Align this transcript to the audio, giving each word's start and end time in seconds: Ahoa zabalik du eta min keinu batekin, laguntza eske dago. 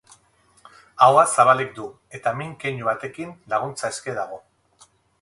Ahoa 1.07 1.25
zabalik 1.33 1.77
du 1.77 1.87
eta 2.21 2.35
min 2.41 2.57
keinu 2.65 2.91
batekin, 2.91 3.39
laguntza 3.55 3.93
eske 3.97 4.21
dago. 4.23 4.47